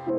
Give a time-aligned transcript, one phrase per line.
[0.00, 0.16] What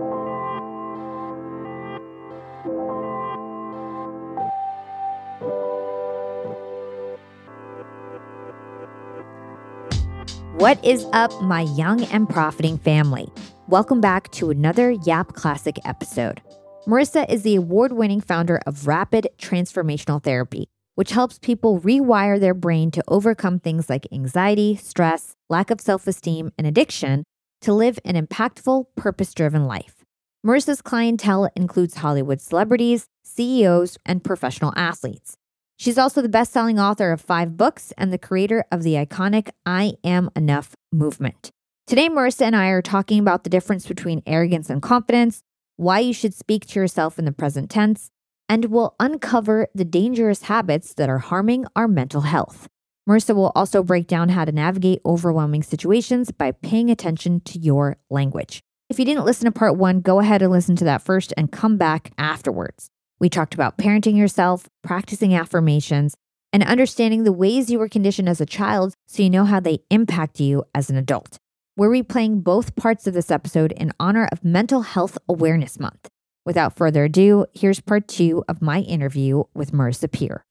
[10.85, 13.27] is up, my young and profiting family?
[13.67, 16.43] Welcome back to another Yap Classic episode.
[16.85, 22.53] Marisa is the award winning founder of Rapid Transformational Therapy, which helps people rewire their
[22.53, 27.23] brain to overcome things like anxiety, stress, lack of self esteem, and addiction
[27.61, 30.03] to live an impactful, purpose driven life.
[30.45, 35.37] Marisa's clientele includes Hollywood celebrities, CEOs, and professional athletes.
[35.77, 39.49] She's also the best selling author of five books and the creator of the iconic
[39.65, 41.51] I Am Enough movement.
[41.87, 45.41] Today, Marisa and I are talking about the difference between arrogance and confidence,
[45.77, 48.11] why you should speak to yourself in the present tense,
[48.47, 52.67] and we'll uncover the dangerous habits that are harming our mental health.
[53.11, 57.97] Marisa will also break down how to navigate overwhelming situations by paying attention to your
[58.09, 58.61] language.
[58.89, 61.51] If you didn't listen to part one, go ahead and listen to that first and
[61.51, 62.89] come back afterwards.
[63.19, 66.15] We talked about parenting yourself, practicing affirmations,
[66.53, 69.79] and understanding the ways you were conditioned as a child so you know how they
[69.89, 71.37] impact you as an adult.
[71.75, 76.07] We're replaying both parts of this episode in honor of Mental Health Awareness Month.
[76.45, 80.45] Without further ado, here's part two of my interview with Marisa Peer.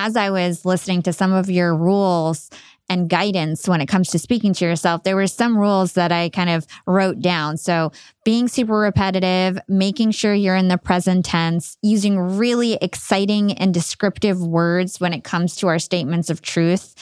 [0.00, 2.50] As I was listening to some of your rules
[2.88, 6.28] and guidance when it comes to speaking to yourself, there were some rules that I
[6.28, 7.56] kind of wrote down.
[7.56, 7.90] So,
[8.24, 14.40] being super repetitive, making sure you're in the present tense, using really exciting and descriptive
[14.40, 16.94] words when it comes to our statements of truth.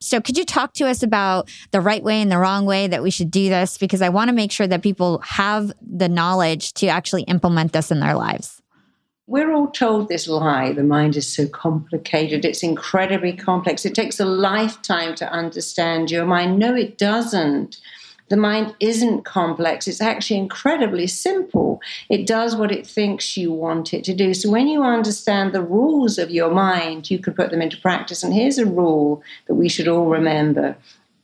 [0.00, 3.00] So, could you talk to us about the right way and the wrong way that
[3.04, 3.78] we should do this?
[3.78, 7.92] Because I want to make sure that people have the knowledge to actually implement this
[7.92, 8.59] in their lives
[9.30, 13.86] we're all told this lie the mind is so complicated, it's incredibly complex.
[13.86, 16.58] It takes a lifetime to understand your mind.
[16.58, 17.80] No, it doesn't.
[18.28, 21.80] The mind isn't complex, it's actually incredibly simple.
[22.08, 24.34] It does what it thinks you want it to do.
[24.34, 28.24] So, when you understand the rules of your mind, you can put them into practice.
[28.24, 30.76] And here's a rule that we should all remember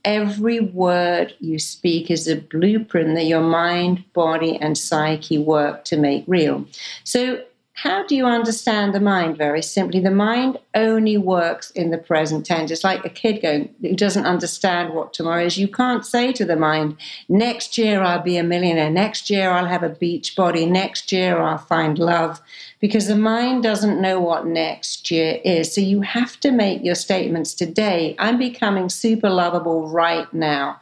[0.04, 5.96] every word you speak is a blueprint that your mind, body, and psyche work to
[5.96, 6.64] make real.
[7.02, 7.42] So,
[7.76, 9.36] how do you understand the mind?
[9.36, 12.70] Very simply, the mind only works in the present tense.
[12.70, 15.58] It's like a kid going who doesn't understand what tomorrow is.
[15.58, 16.96] You can't say to the mind,
[17.28, 18.88] "Next year I'll be a millionaire.
[18.88, 20.64] Next year I'll have a beach body.
[20.64, 22.40] Next year I'll find love,"
[22.80, 25.74] because the mind doesn't know what next year is.
[25.74, 28.16] So you have to make your statements today.
[28.18, 30.80] I'm becoming super lovable right now.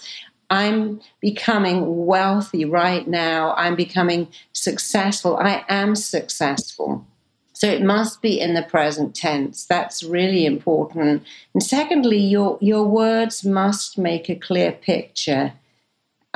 [0.51, 3.55] I'm becoming wealthy right now.
[3.57, 5.37] I'm becoming successful.
[5.37, 7.07] I am successful.
[7.53, 9.65] So it must be in the present tense.
[9.65, 11.23] That's really important.
[11.55, 15.53] And secondly, your, your words must make a clear picture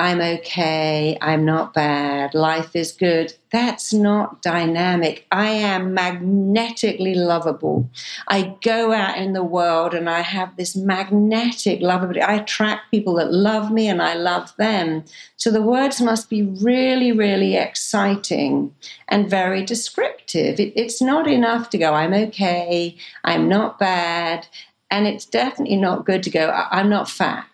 [0.01, 3.33] I'm okay, I'm not bad, life is good.
[3.51, 5.27] That's not dynamic.
[5.29, 7.89] I am magnetically lovable.
[8.29, 12.21] I go out in the world and I have this magnetic lovability.
[12.21, 15.03] I attract people that love me and I love them.
[15.35, 18.73] So the words must be really, really exciting
[19.09, 20.61] and very descriptive.
[20.61, 22.95] It, it's not enough to go, I'm okay,
[23.25, 24.47] I'm not bad,
[24.89, 27.48] and it's definitely not good to go, I'm not fat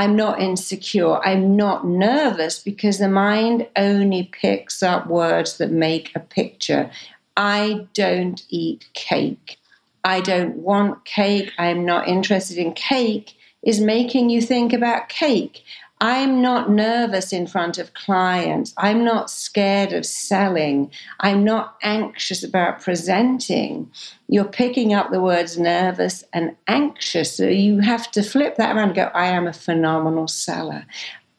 [0.00, 1.16] I'm not insecure.
[1.16, 6.90] I'm not nervous because the mind only picks up words that make a picture.
[7.36, 9.58] I don't eat cake.
[10.02, 11.52] I don't want cake.
[11.58, 15.64] I'm not interested in cake is making you think about cake.
[16.02, 18.72] I'm not nervous in front of clients.
[18.78, 20.90] I'm not scared of selling.
[21.20, 23.90] I'm not anxious about presenting.
[24.26, 27.36] You're picking up the words nervous and anxious.
[27.36, 30.86] So you have to flip that around and go, I am a phenomenal seller.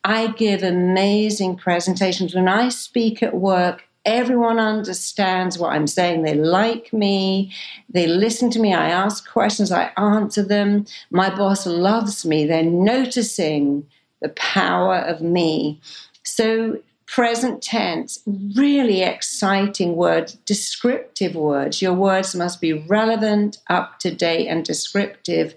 [0.03, 2.35] I give amazing presentations.
[2.35, 6.23] When I speak at work, everyone understands what I'm saying.
[6.23, 7.51] They like me,
[7.89, 10.85] they listen to me, I ask questions, I answer them.
[11.11, 13.85] My boss loves me, they're noticing
[14.22, 15.79] the power of me.
[16.23, 18.20] So, present tense,
[18.56, 21.82] really exciting words, descriptive words.
[21.82, 25.53] Your words must be relevant, up to date, and descriptive.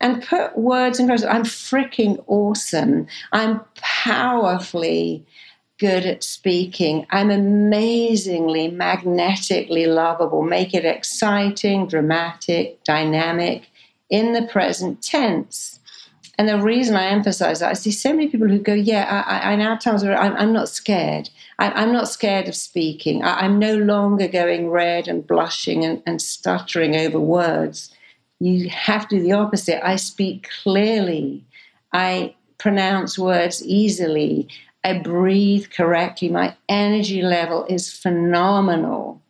[0.00, 3.06] And put words in front I'm freaking awesome.
[3.32, 5.24] I'm powerfully
[5.78, 7.06] good at speaking.
[7.10, 10.42] I'm amazingly, magnetically lovable.
[10.42, 13.68] Make it exciting, dramatic, dynamic
[14.10, 15.80] in the present tense.
[16.38, 19.52] And the reason I emphasize that, I see so many people who go, Yeah, I,
[19.52, 21.28] I now times where I'm, I'm, not scared.
[21.58, 23.24] I, am not scared of speaking.
[23.24, 27.92] I, am no longer going red and blushing and, and stuttering over words.
[28.38, 29.84] You have to do the opposite.
[29.84, 31.44] I speak clearly.
[31.92, 34.48] I pronounce words easily.
[34.84, 36.28] I breathe correctly.
[36.28, 39.20] My energy level is phenomenal.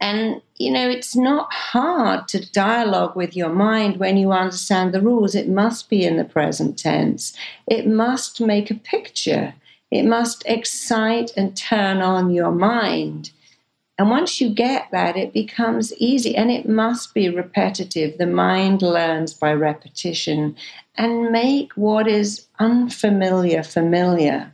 [0.00, 5.00] And, you know, it's not hard to dialogue with your mind when you understand the
[5.00, 5.34] rules.
[5.34, 7.36] It must be in the present tense,
[7.66, 9.54] it must make a picture,
[9.90, 13.30] it must excite and turn on your mind.
[13.98, 18.18] And once you get that, it becomes easy and it must be repetitive.
[18.18, 20.54] The mind learns by repetition
[20.96, 24.52] and make what is unfamiliar familiar.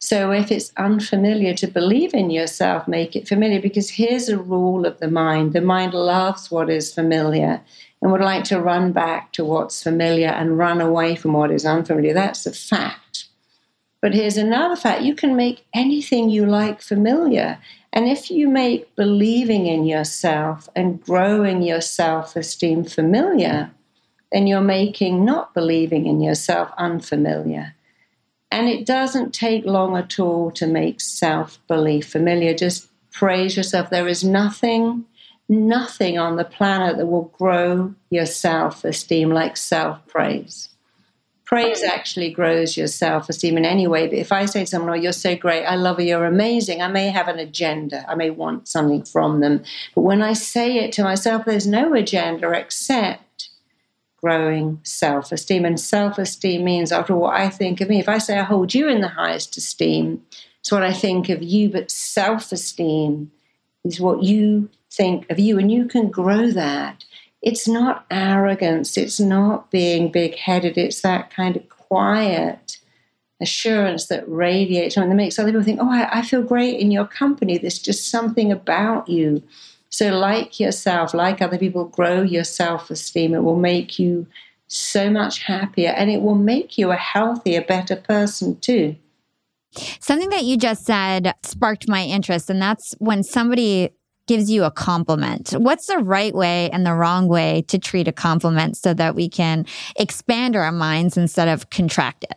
[0.00, 4.86] So if it's unfamiliar to believe in yourself, make it familiar because here's a rule
[4.86, 5.52] of the mind.
[5.52, 7.60] The mind loves what is familiar
[8.00, 11.66] and would like to run back to what's familiar and run away from what is
[11.66, 12.14] unfamiliar.
[12.14, 13.24] That's a fact.
[14.00, 17.58] But here's another fact you can make anything you like familiar.
[17.92, 23.72] And if you make believing in yourself and growing your self esteem familiar,
[24.30, 27.74] then you're making not believing in yourself unfamiliar.
[28.50, 32.54] And it doesn't take long at all to make self belief familiar.
[32.54, 33.90] Just praise yourself.
[33.90, 35.04] There is nothing,
[35.48, 40.70] nothing on the planet that will grow your self esteem like self praise.
[41.44, 44.06] Praise actually grows your self esteem in any way.
[44.06, 46.82] But if I say to someone, Oh, you're so great, I love you, you're amazing,
[46.82, 48.04] I may have an agenda.
[48.06, 49.62] I may want something from them.
[49.94, 53.22] But when I say it to myself, there's no agenda except
[54.20, 55.64] growing self esteem.
[55.64, 58.74] And self esteem means, after what I think of me, if I say I hold
[58.74, 60.22] you in the highest esteem,
[60.60, 63.30] it's what I think of you, but self esteem
[63.84, 67.04] is what you think of you, and you can grow that.
[67.40, 72.78] It's not arrogance, it's not being big headed, it's that kind of quiet
[73.40, 76.90] assurance that radiates and that makes other people think, oh, I, I feel great in
[76.90, 77.56] your company.
[77.56, 79.42] There's just something about you
[79.90, 83.34] so, like yourself, like other people, grow your self esteem.
[83.34, 84.26] It will make you
[84.66, 88.96] so much happier and it will make you a healthier, better person too.
[90.00, 93.90] Something that you just said sparked my interest, and that's when somebody
[94.26, 95.52] gives you a compliment.
[95.52, 99.28] What's the right way and the wrong way to treat a compliment so that we
[99.28, 99.64] can
[99.96, 102.36] expand our minds instead of contract it?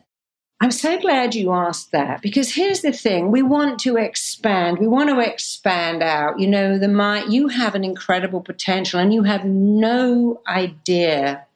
[0.61, 4.87] I'm so glad you asked that because here's the thing we want to expand we
[4.87, 9.23] want to expand out you know the mind you have an incredible potential and you
[9.23, 11.47] have no idea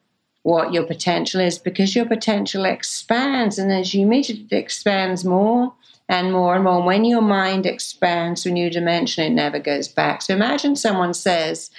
[0.42, 5.24] what your potential is because your potential expands and as you meet it, it expands
[5.24, 5.72] more
[6.08, 6.78] and more and more.
[6.78, 10.20] And when your mind expands to a new dimension it never goes back.
[10.20, 11.70] So imagine someone says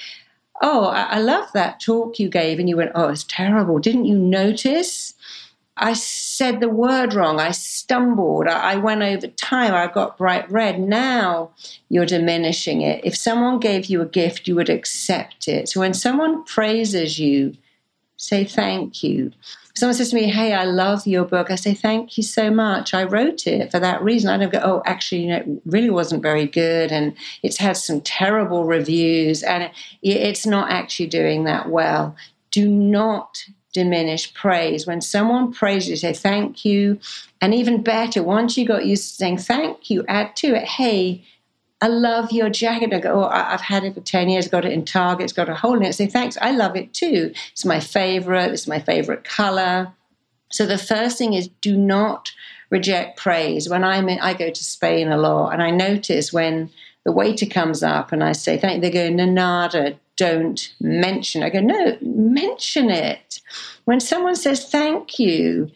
[0.61, 3.79] oh I, I love that talk you gave and you went oh it's terrible.
[3.79, 5.13] Didn't you notice
[5.79, 7.39] I said the word wrong.
[7.39, 8.47] I stumbled.
[8.47, 9.73] I, went over time.
[9.73, 10.79] I got bright red.
[10.79, 11.51] Now
[11.89, 13.05] you're diminishing it.
[13.05, 15.69] If someone gave you a gift, you would accept it.
[15.69, 17.55] So when someone praises you,
[18.17, 19.31] say thank you.
[19.75, 21.51] someone says to me, Hey, I love your book.
[21.51, 22.95] I say, Thank you so much.
[22.95, 24.31] I wrote it for that reason.
[24.31, 26.91] I don't go, Oh, actually, you know, it really wasn't very good.
[26.91, 29.43] And it's had some terrible reviews.
[29.43, 29.71] And it,
[30.01, 32.15] it's not actually doing that well.
[32.49, 33.37] Do not
[33.77, 34.87] diminish praise.
[34.87, 36.99] When someone praises you, say thank you.
[37.41, 41.23] And even better, once you got used to saying thank you, add to it, hey,
[41.79, 42.91] I love your jacket.
[42.91, 45.47] I go, oh, I've had it for 10 years, got it in Target, it's got
[45.47, 45.93] a hole in it.
[45.93, 47.31] Say, thanks, I love it too.
[47.51, 49.93] It's my favorite, it's my favorite color.
[50.49, 52.31] So the first thing is do not
[52.71, 53.69] reject praise.
[53.69, 56.71] When I'm in, I go to Spain a lot, and I notice when
[57.05, 61.43] the waiter comes up and I say, thank you, they go, Nanada, don't mention.
[61.43, 63.39] I go, no, mention it.
[63.85, 65.71] When someone says thank you,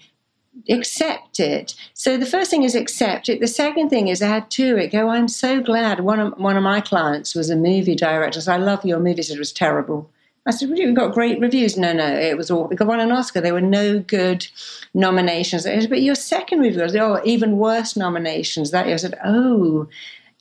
[0.70, 1.76] accept it.
[1.94, 3.40] So the first thing is accept it.
[3.40, 4.92] The second thing is add to it.
[4.92, 6.02] Go, I'm so glad.
[6.02, 8.42] One of, one of my clients was a movie director.
[8.42, 9.22] So I love your movie.
[9.22, 10.10] Said it was terrible.
[10.46, 11.78] I said, you got great reviews.
[11.78, 13.42] No, no, it was all, they won an Oscar.
[13.42, 14.48] There were no good
[14.96, 15.66] nominations.
[15.88, 18.96] But your second review was, oh, even worse nominations that year.
[18.96, 19.88] I said, oh,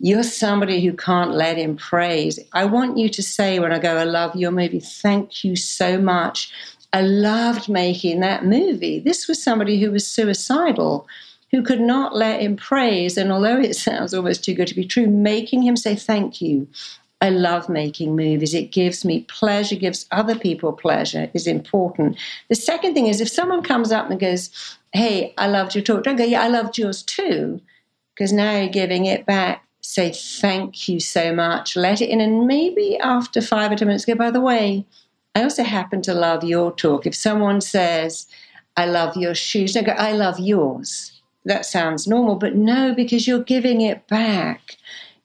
[0.00, 2.38] you're somebody who can't let him praise.
[2.54, 6.00] I want you to say when I go, I love your movie, thank you so
[6.00, 6.50] much.
[6.95, 8.99] I loved making that movie.
[8.99, 11.07] This was somebody who was suicidal,
[11.50, 13.19] who could not let him praise.
[13.19, 16.66] And although it sounds almost too good to be true, making him say thank you.
[17.21, 18.54] I love making movies.
[18.54, 22.16] It gives me pleasure, gives other people pleasure is important.
[22.49, 24.49] The second thing is if someone comes up and goes,
[24.95, 27.61] Hey, I loved your talk, don't go, Yeah, I loved yours too.
[28.14, 32.47] Because now you're giving it back say thank you so much, let it in, and
[32.47, 34.87] maybe after five or ten minutes go, by the way,
[35.35, 37.07] I also happen to love your talk.
[37.07, 38.27] If someone says,
[38.77, 41.21] I love your shoes, I go, I love yours.
[41.45, 44.77] That sounds normal, but no, because you're giving it back.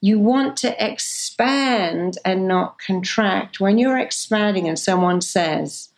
[0.02, 3.60] You want to expand and not contract.
[3.60, 5.90] When you're expanding and someone says,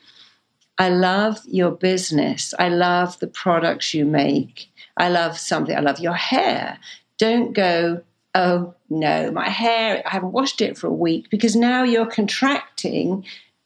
[0.77, 5.75] I love your business, I love the products you make, I love something.
[5.75, 6.79] I love your hair.
[7.17, 8.01] Don't go,
[8.37, 13.25] oh no, my hair, I haven't washed it for a week because now you're contracting.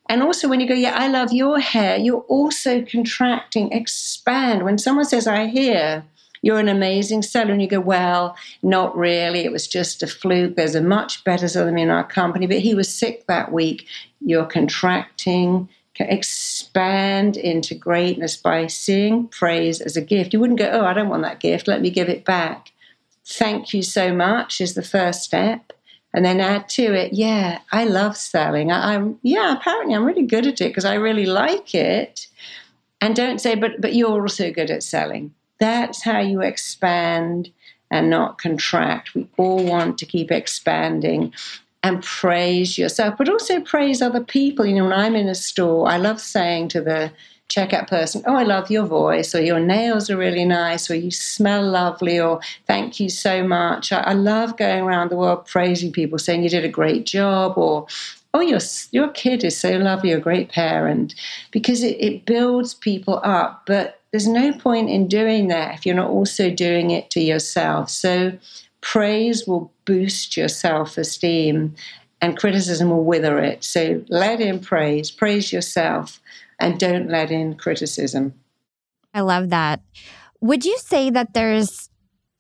[0.10, 4.64] And also, when you go, yeah, I love your hair, you're also contracting, expand.
[4.64, 6.06] When someone says, I hear,
[6.42, 7.52] you're an amazing seller.
[7.52, 9.42] And you go, well, not really.
[9.42, 10.56] It was just a fluke.
[10.56, 13.88] There's a much better seller in our company, but he was sick that week.
[14.22, 20.34] You're contracting, expand into greatness by seeing praise as a gift.
[20.34, 21.68] You wouldn't go, oh, I don't want that gift.
[21.68, 22.72] Let me give it back.
[23.26, 25.74] Thank you so much is the first step.
[26.14, 28.72] And then add to it, yeah, I love selling.
[28.72, 32.28] I, am yeah, apparently I'm really good at it because I really like it.
[33.00, 35.34] And don't say, but but you're also good at selling.
[35.60, 37.50] That's how you expand
[37.90, 39.16] and not contract.
[39.16, 41.34] We all want to keep expanding
[41.84, 44.66] and praise yourself, but also praise other people.
[44.66, 47.12] You know, when I'm in a store, I love saying to the
[47.54, 51.12] checkout person, Oh, I love your voice, or your nails are really nice, or you
[51.12, 53.92] smell lovely, or thank you so much.
[53.92, 57.58] I, I love going around the world praising people, saying you did a great job,
[57.58, 57.88] or
[58.34, 58.60] oh your
[58.92, 61.14] your kid is so lovely you're a great parent
[61.52, 65.94] because it, it builds people up but there's no point in doing that if you're
[65.94, 68.32] not also doing it to yourself so
[68.80, 71.76] praise will boost your self esteem
[72.22, 73.64] and criticism will wither it.
[73.64, 76.22] So let in praise, praise yourself,
[76.62, 78.36] and don't let in criticism.
[79.14, 79.82] I love that.
[80.40, 81.90] Would you say that there's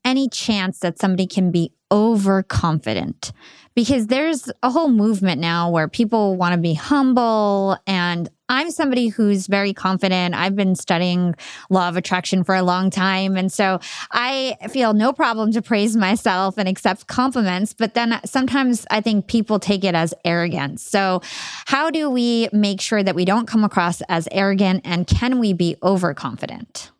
[0.05, 3.31] any chance that somebody can be overconfident?
[3.73, 9.07] Because there's a whole movement now where people want to be humble and I'm somebody
[9.07, 10.35] who's very confident.
[10.35, 11.35] I've been studying
[11.69, 13.37] law of attraction for a long time.
[13.37, 13.79] And so
[14.11, 17.73] I feel no problem to praise myself and accept compliments.
[17.73, 20.83] But then sometimes I think people take it as arrogance.
[20.83, 21.21] So,
[21.65, 25.53] how do we make sure that we don't come across as arrogant and can we
[25.53, 26.91] be overconfident?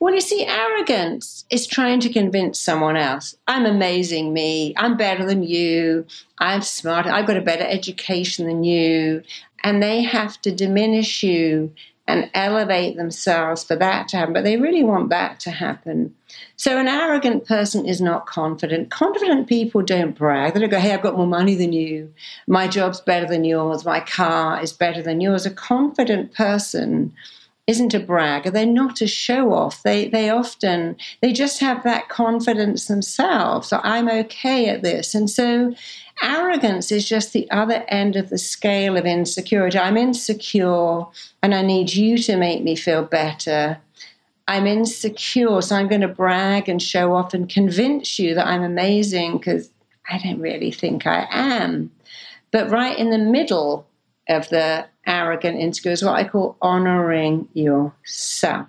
[0.00, 5.26] Well, you see, arrogance is trying to convince someone else I'm amazing, me, I'm better
[5.26, 6.06] than you,
[6.38, 9.22] I'm smart, I've got a better education than you,
[9.62, 11.72] and they have to diminish you
[12.08, 14.32] and elevate themselves for that to happen.
[14.32, 16.14] But they really want that to happen.
[16.56, 18.90] So an arrogant person is not confident.
[18.90, 20.54] Confident people don't brag.
[20.54, 22.12] They don't go, hey, I've got more money than you.
[22.48, 23.84] My job's better than yours.
[23.84, 25.46] My car is better than yours.
[25.46, 27.12] A confident person
[27.70, 28.52] isn't a brag.
[28.52, 29.82] They're not a show off.
[29.84, 33.68] They they often they just have that confidence themselves.
[33.68, 35.14] So I'm okay at this.
[35.14, 35.72] And so
[36.20, 39.78] arrogance is just the other end of the scale of insecurity.
[39.78, 41.04] I'm insecure
[41.42, 43.78] and I need you to make me feel better.
[44.48, 48.64] I'm insecure, so I'm going to brag and show off and convince you that I'm
[48.64, 49.70] amazing because
[50.10, 51.92] I don't really think I am.
[52.50, 53.86] But right in the middle
[54.30, 58.68] of the arrogant insecure is what I call honoring yourself.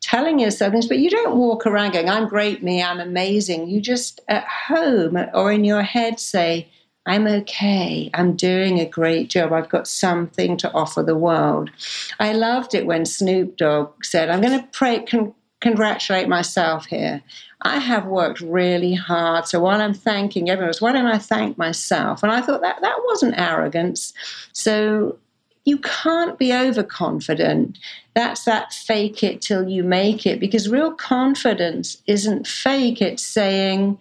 [0.00, 3.68] Telling yourself things, but you don't walk around going, I'm great, me, I'm amazing.
[3.68, 6.68] You just at home or in your head say,
[7.06, 8.10] I'm okay.
[8.14, 9.52] I'm doing a great job.
[9.52, 11.70] I've got something to offer the world.
[12.18, 15.34] I loved it when Snoop Dogg said, I'm going to pray, con-
[15.66, 17.22] congratulate myself here.
[17.62, 19.46] I have worked really hard.
[19.48, 22.22] So while I'm thanking everyone else, why don't I thank myself?
[22.22, 24.12] And I thought that that wasn't arrogance.
[24.52, 25.18] So
[25.64, 27.78] you can't be overconfident.
[28.14, 33.02] That's that fake it till you make it, because real confidence isn't fake.
[33.02, 33.98] It's saying,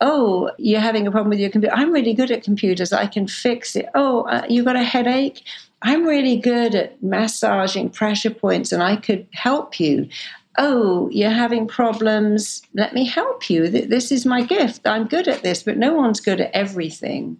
[0.00, 1.74] oh, you're having a problem with your computer.
[1.74, 2.92] I'm really good at computers.
[2.92, 3.86] I can fix it.
[3.94, 5.42] Oh, uh, you got a headache?
[5.82, 10.08] I'm really good at massaging pressure points and I could help you.
[10.56, 12.62] Oh, you're having problems.
[12.74, 13.68] Let me help you.
[13.68, 14.86] This is my gift.
[14.86, 17.38] I'm good at this, but no one's good at everything.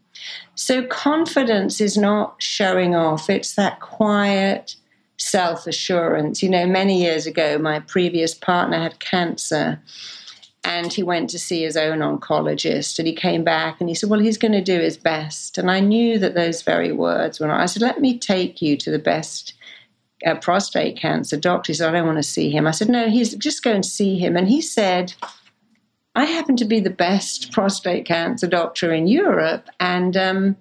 [0.57, 4.77] So, confidence is not showing off, it's that quiet
[5.17, 6.43] self assurance.
[6.43, 9.81] You know, many years ago, my previous partner had cancer
[10.65, 14.09] and he went to see his own oncologist and he came back and he said
[14.09, 17.47] well he's going to do his best and i knew that those very words were
[17.47, 19.53] not i said let me take you to the best
[20.27, 23.09] uh, prostate cancer doctor he said i don't want to see him i said no
[23.09, 25.15] he's just go and see him and he said
[26.17, 30.57] I happen to be the best prostate cancer doctor in Europe, and um,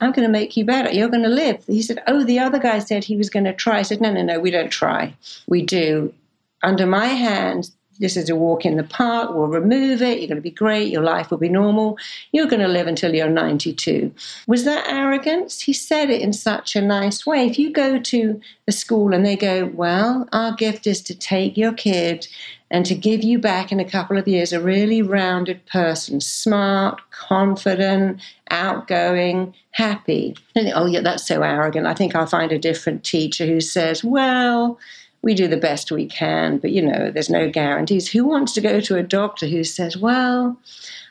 [0.00, 0.90] I'm going to make you better.
[0.90, 1.64] You're going to live.
[1.66, 3.78] He said, Oh, the other guy said he was going to try.
[3.78, 5.14] I said, No, no, no, we don't try.
[5.46, 6.14] We do.
[6.62, 9.30] Under my hand, this is a walk in the park.
[9.34, 10.18] We'll remove it.
[10.18, 10.92] You're going to be great.
[10.92, 11.98] Your life will be normal.
[12.32, 14.12] You're going to live until you're 92.
[14.46, 15.60] Was that arrogance?
[15.60, 17.46] He said it in such a nice way.
[17.46, 21.56] If you go to a school and they go, Well, our gift is to take
[21.56, 22.28] your kid
[22.70, 27.00] and to give you back in a couple of years a really rounded person, smart,
[27.10, 30.36] confident, outgoing, happy.
[30.54, 31.86] And, oh, yeah, that's so arrogant.
[31.86, 34.78] I think I'll find a different teacher who says, Well,
[35.22, 38.08] we do the best we can, but you know, there's no guarantees.
[38.08, 40.56] Who wants to go to a doctor who says, well,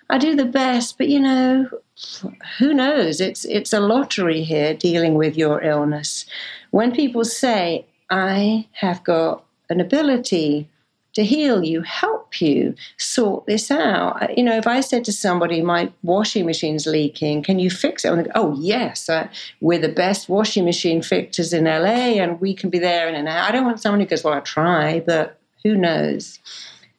[0.09, 1.69] I do the best, but you know,
[2.57, 3.19] who knows?
[3.19, 6.25] It's it's a lottery here dealing with your illness.
[6.71, 10.69] When people say, I have got an ability
[11.17, 14.37] to heal you, help you sort this out.
[14.37, 18.27] You know, if I said to somebody, my washing machine's leaking, can you fix it?
[18.35, 19.27] Oh, yes, uh,
[19.59, 23.27] we're the best washing machine fixers in LA and we can be there in an
[23.27, 23.49] hour.
[23.49, 26.37] I don't want someone who goes, well, I'll try, but who knows?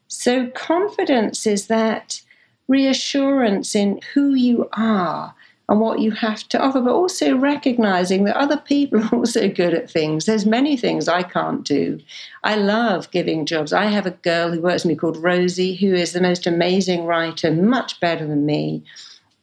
[0.09, 2.21] So, confidence is that
[2.67, 5.33] reassurance in who you are
[5.69, 9.75] and what you have to offer, but also recognizing that other people are also good
[9.75, 10.25] at things.
[10.25, 12.01] There's many things I can't do.
[12.43, 13.73] I love giving jobs.
[13.73, 17.05] I have a girl who works with me called Rosie, who is the most amazing
[17.05, 18.83] writer, much better than me.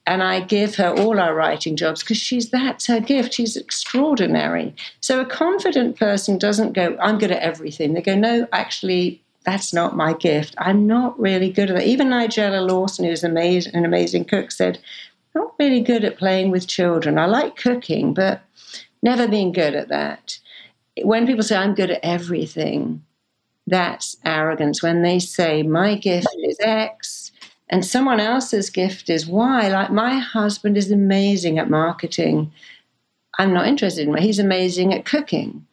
[0.07, 3.33] And I give her all our writing jobs because she's that's her gift.
[3.33, 4.75] She's extraordinary.
[5.01, 7.93] So a confident person doesn't go, I'm good at everything.
[7.93, 10.55] They go, no, actually, that's not my gift.
[10.59, 11.87] I'm not really good at that.
[11.87, 14.79] Even Nigella Lawson, who's amazing, an amazing cook, said,
[15.35, 17.17] not really good at playing with children.
[17.17, 18.41] I like cooking, but
[19.03, 20.39] never been good at that.
[21.03, 23.03] When people say I'm good at everything,
[23.67, 24.81] that's arrogance.
[24.81, 27.31] When they say my gift is X
[27.69, 32.51] and someone else's gift is Y, like my husband is amazing at marketing.
[33.37, 34.21] I'm not interested in him.
[34.21, 35.65] He's amazing at cooking.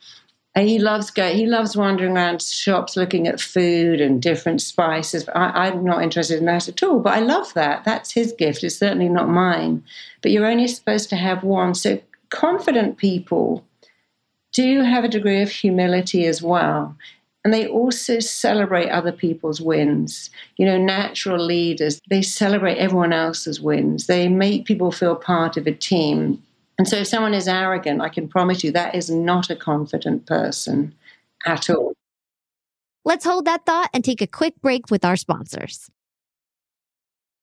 [0.55, 1.33] And he loves go.
[1.33, 5.27] He loves wandering around shops looking at food and different spices.
[5.35, 7.85] I, I'm not interested in that at all, but I love that.
[7.85, 8.63] That's his gift.
[8.63, 9.83] It's certainly not mine.
[10.21, 11.75] But you're only supposed to have one.
[11.75, 13.65] So confident people
[14.53, 16.97] do have a degree of humility as well.
[17.45, 20.31] And they also celebrate other people's wins.
[20.59, 24.07] You know, natural leaders, they celebrate everyone else's wins.
[24.07, 26.43] They make people feel part of a team.
[26.79, 30.27] And so if someone is arrogant, I can promise you that is not a confident
[30.27, 30.95] person
[31.45, 31.93] at all.
[33.05, 35.91] Let's hold that thought and take a quick break with our sponsors.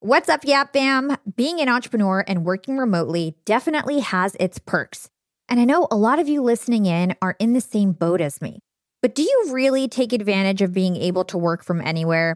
[0.02, 1.18] What's up, Yap Fam?
[1.36, 5.10] Being an entrepreneur and working remotely definitely has its perks.
[5.50, 8.42] And I know a lot of you listening in are in the same boat as
[8.42, 8.60] me.
[9.02, 12.36] But do you really take advantage of being able to work from anywhere?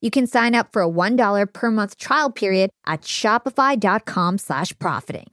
[0.00, 5.30] You can sign up for a $1 per month trial period at shopify.com slash profiting.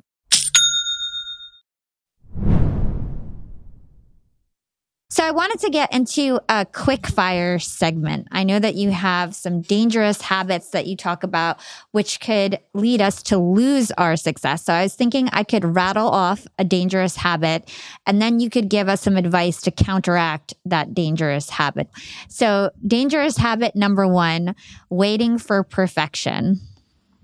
[5.17, 8.27] So I wanted to get into a quick fire segment.
[8.31, 11.57] I know that you have some dangerous habits that you talk about,
[11.89, 14.65] which could lead us to lose our success.
[14.65, 17.67] So I was thinking I could rattle off a dangerous habit
[18.05, 21.89] and then you could give us some advice to counteract that dangerous habit.
[22.29, 24.53] So dangerous habit number one,
[24.91, 26.59] waiting for perfection.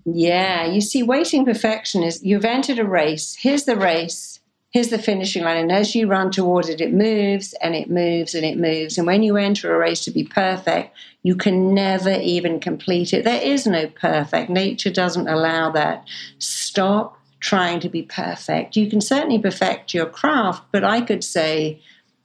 [0.03, 3.37] Yeah, you see, waiting for perfection is you've entered a race.
[3.39, 4.39] Here's the race
[4.73, 5.57] here's the finishing line.
[5.57, 8.97] And as you run towards it, it moves and it moves and it moves.
[8.97, 13.23] And when you enter a race to be perfect, you can never even complete it.
[13.23, 14.49] There is no perfect.
[14.49, 16.05] Nature doesn't allow that.
[16.39, 18.75] Stop trying to be perfect.
[18.75, 21.79] You can certainly perfect your craft, but I could say,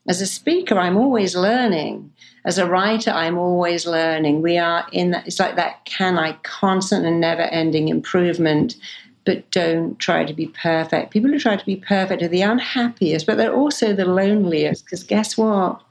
[0.08, 2.10] as a speaker, I'm always learning.
[2.46, 4.40] As a writer, I'm always learning.
[4.40, 8.76] We are in that, it's like that kaizen constant and never ending improvement
[9.28, 11.10] but don't try to be perfect.
[11.10, 15.02] People who try to be perfect are the unhappiest, but they're also the loneliest because
[15.02, 15.82] guess what?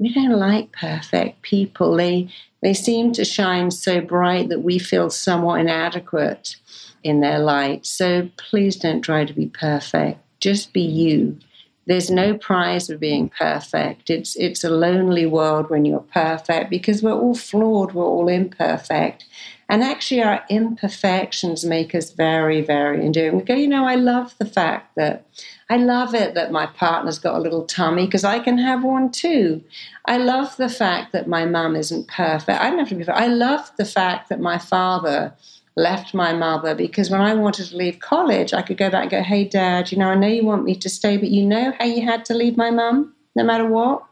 [0.00, 1.94] We don't like perfect people.
[1.94, 2.28] They
[2.60, 6.56] they seem to shine so bright that we feel somewhat inadequate
[7.04, 7.86] in their light.
[7.86, 10.18] So please don't try to be perfect.
[10.40, 11.38] Just be you.
[11.86, 14.10] There's no prize for being perfect.
[14.10, 19.26] It's it's a lonely world when you're perfect because we're all flawed, we're all imperfect.
[19.70, 23.36] And actually, our imperfections make us very, very endearing.
[23.36, 25.26] We go, you know, I love the fact that
[25.68, 29.10] I love it that my partner's got a little tummy because I can have one
[29.10, 29.62] too.
[30.06, 32.58] I love the fact that my mum isn't perfect.
[32.60, 33.18] I don't have to be perfect.
[33.18, 35.34] I love the fact that my father
[35.76, 39.10] left my mother because when I wanted to leave college, I could go back and
[39.10, 41.74] go, hey, dad, you know, I know you want me to stay, but you know
[41.78, 44.07] how you had to leave my mum no matter what?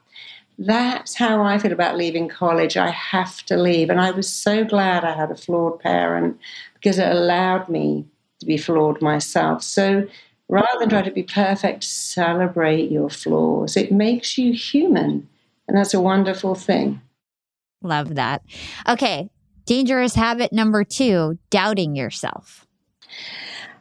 [0.59, 2.77] That's how I feel about leaving college.
[2.77, 3.91] I have to leave.
[3.91, 6.39] And I was so glad I had a flawed parent
[6.75, 8.07] because it allowed me
[8.41, 9.63] to be flawed myself.
[9.63, 10.07] So
[10.49, 13.77] rather than try to be perfect, celebrate your flaws.
[13.77, 15.29] It makes you human.
[15.69, 17.03] And that's a wonderful thing.
[17.83, 18.43] Love that.
[18.89, 19.29] Okay.
[19.67, 22.67] Dangerous habit number two doubting yourself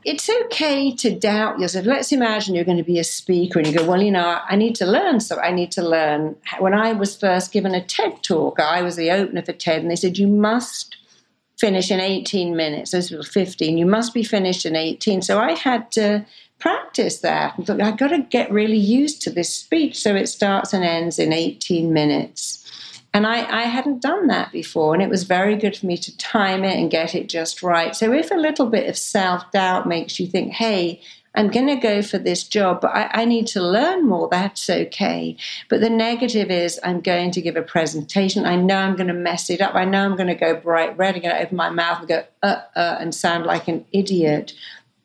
[0.05, 1.85] it's okay to doubt yourself.
[1.85, 4.55] Let's imagine you're going to be a speaker and you go, well, you know, I
[4.55, 5.19] need to learn.
[5.19, 6.35] So I need to learn.
[6.59, 9.89] When I was first given a TED talk, I was the opener for TED, and
[9.89, 10.95] they said, you must
[11.59, 12.91] finish in 18 minutes.
[12.91, 13.77] This was 15.
[13.77, 15.23] You must be finished in 18.
[15.23, 16.23] So I had to
[16.59, 17.55] practice that.
[17.57, 20.83] I thought, I've got to get really used to this speech so it starts and
[20.83, 22.61] ends in 18 minutes.
[23.15, 26.17] And I, I, hadn't done that before, and it was very good for me to
[26.17, 27.95] time it and get it just right.
[27.95, 30.99] So, if a little bit of self doubt makes you think, hey,
[31.33, 34.69] I'm going to go for this job, but I, I, need to learn more, that's
[34.69, 35.37] okay.
[35.69, 38.45] But the negative is, I'm going to give a presentation.
[38.45, 39.75] I know I'm going to mess it up.
[39.75, 41.15] I know I'm going to go bright red.
[41.15, 44.53] I'm going to open my mouth and go, uh, uh, and sound like an idiot.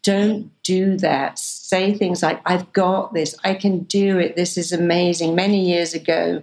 [0.03, 1.39] Don't do that.
[1.39, 3.37] Say things like, I've got this.
[3.45, 4.35] I can do it.
[4.35, 5.37] This is amazing.
[5.37, 6.43] Many years ago,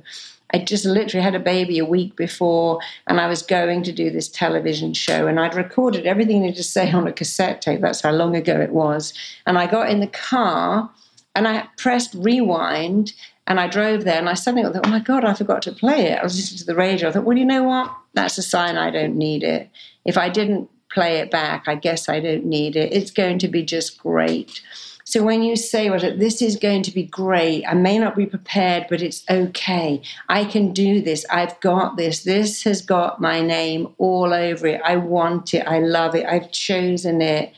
[0.53, 4.09] I just literally had a baby a week before, and I was going to do
[4.09, 7.81] this television show, and I'd recorded everything I needed to say on a cassette tape.
[7.81, 9.13] That's how long ago it was.
[9.45, 10.89] And I got in the car,
[11.35, 13.13] and I pressed rewind,
[13.45, 16.11] and I drove there, and I suddenly thought, "Oh my god, I forgot to play
[16.11, 17.09] it." I was listening to the radio.
[17.09, 17.93] I thought, "Well, you know what?
[18.13, 19.69] That's a sign I don't need it.
[20.05, 22.93] If I didn't play it back, I guess I don't need it.
[22.93, 24.61] It's going to be just great."
[25.09, 28.25] So when you say, well, this is going to be great, I may not be
[28.25, 30.01] prepared, but it's okay.
[30.27, 31.25] I can do this.
[31.29, 32.23] I've got this.
[32.23, 34.81] This has got my name all over it.
[34.83, 35.65] I want it.
[35.65, 36.25] I love it.
[36.25, 37.53] I've chosen it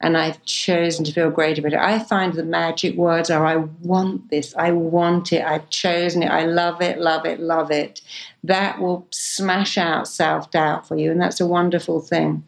[0.00, 1.78] and I've chosen to feel great about it.
[1.78, 6.30] I find the magic words are I want this, I want it, I've chosen it,
[6.30, 8.00] I love it, love it, love it.
[8.42, 12.44] That will smash out self doubt for you, and that's a wonderful thing.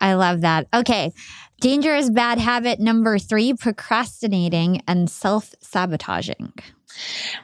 [0.00, 0.66] I love that.
[0.72, 1.12] Okay.
[1.60, 6.52] Dangerous bad habit number three procrastinating and self sabotaging.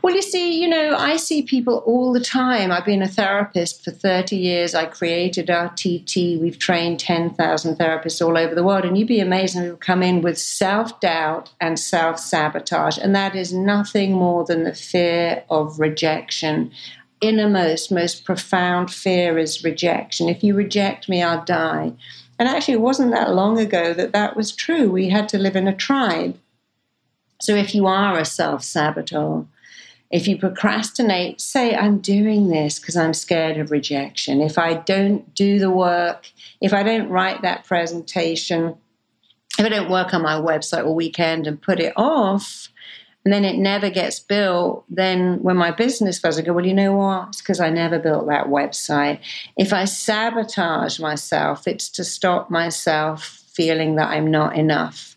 [0.02, 2.70] Well, you see, you know, I see people all the time.
[2.70, 4.72] I've been a therapist for 30 years.
[4.72, 6.40] I created RTT.
[6.40, 8.84] We've trained 10,000 therapists all over the world.
[8.84, 12.98] And you'd be amazed when people come in with self doubt and self sabotage.
[12.98, 16.70] And that is nothing more than the fear of rejection.
[17.20, 20.28] Innermost, most profound fear is rejection.
[20.28, 21.94] If you reject me, I'll die.
[22.38, 24.90] And actually, it wasn't that long ago that that was true.
[24.90, 26.38] We had to live in a tribe
[27.40, 29.44] so if you are a self saboteur,
[30.10, 34.40] if you procrastinate, say, I'm doing this because I'm scared of rejection.
[34.40, 38.76] If I don't do the work, if I don't write that presentation,
[39.58, 42.68] if I don't work on my website all weekend and put it off,
[43.24, 46.74] and then it never gets built, then when my business fails, I go, well, you
[46.74, 47.28] know what?
[47.28, 49.20] It's because I never built that website.
[49.56, 55.16] If I sabotage myself, it's to stop myself feeling that I'm not enough.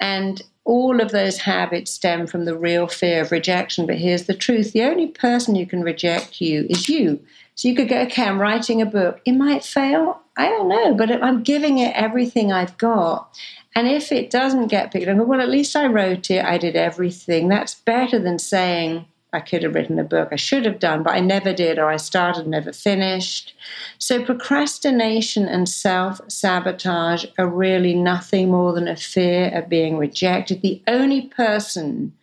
[0.00, 3.86] And all of those habits stem from the real fear of rejection.
[3.86, 7.20] But here's the truth the only person who can reject you is you.
[7.54, 9.20] So you could go, okay, I'm writing a book.
[9.24, 10.20] It might fail.
[10.36, 13.34] I don't know, but I'm giving it everything I've got.
[13.74, 16.44] And if it doesn't get picked up, well, at least I wrote it.
[16.44, 17.48] I did everything.
[17.48, 20.30] That's better than saying, I could have written a book.
[20.32, 23.54] I should have done, but I never did, or I started, never finished.
[23.98, 30.62] So, procrastination and self sabotage are really nothing more than a fear of being rejected.
[30.62, 32.14] The only person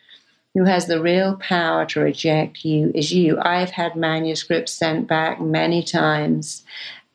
[0.55, 3.37] who has the real power to reject you is you.
[3.39, 6.63] I've had manuscripts sent back many times,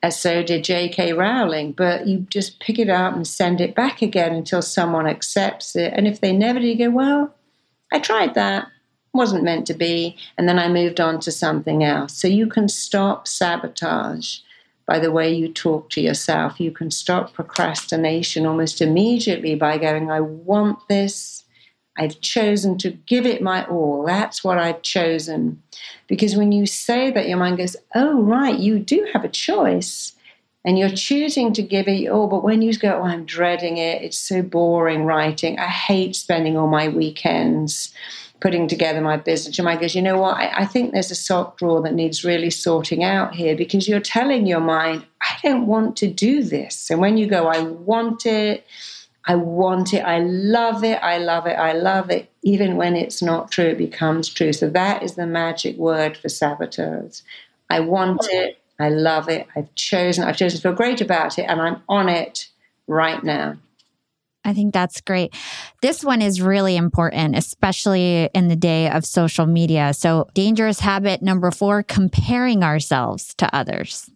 [0.03, 1.13] as so did J.K.
[1.13, 5.75] Rowling, but you just pick it up and send it back again until someone accepts
[5.75, 5.93] it.
[5.95, 7.35] And if they never do, you go, Well,
[7.91, 8.67] I tried that
[9.13, 12.15] wasn't meant to be, and then I moved on to something else.
[12.15, 14.37] So you can stop sabotage
[14.85, 16.59] by the way you talk to yourself.
[16.59, 21.43] You can stop procrastination almost immediately by going, I want this.
[22.01, 24.03] I've chosen to give it my all.
[24.03, 25.61] That's what I've chosen.
[26.07, 30.13] Because when you say that, your mind goes, Oh, right, you do have a choice.
[30.65, 32.27] And you're choosing to give it your all.
[32.27, 36.57] But when you go, Oh, I'm dreading it, it's so boring writing, I hate spending
[36.57, 37.93] all my weekends
[38.39, 41.15] putting together my business, your mind goes, you know what, I, I, think there's a
[41.15, 45.67] sock drawer that needs really sorting out here because you're telling your mind, I don't
[45.67, 46.89] want to do this.
[46.89, 48.65] And when you go, I want it,
[49.25, 53.21] I want it, I love it, I love it, I love it, even when it's
[53.21, 54.51] not true, it becomes true.
[54.51, 57.23] So that is the magic word for saboteurs.
[57.69, 61.43] I want it, I love it, I've chosen, I've chosen to feel great about it,
[61.43, 62.49] and I'm on it
[62.87, 63.57] right now.
[64.43, 65.35] I think that's great.
[65.83, 69.93] This one is really important, especially in the day of social media.
[69.93, 74.09] So, dangerous habit number four comparing ourselves to others.